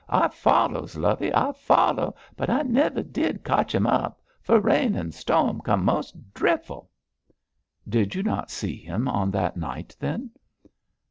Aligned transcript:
I 0.09 0.29
follows, 0.29 0.97
lovey, 0.97 1.31
I 1.31 1.51
follow, 1.51 2.15
but 2.35 2.49
I 2.49 2.63
nivir 2.63 3.03
did 3.03 3.43
cotch 3.43 3.75
him 3.75 3.85
up, 3.85 4.19
fur 4.41 4.57
rain 4.59 4.95
and 4.95 5.13
storm 5.13 5.61
comed 5.61 5.85
mos' 5.85 6.11
dreful.' 6.33 6.89
'Did 7.87 8.15
you 8.15 8.23
not 8.23 8.49
see 8.49 8.77
him 8.77 9.07
on 9.07 9.29
that 9.29 9.57
night, 9.57 9.95
then?' 9.99 10.31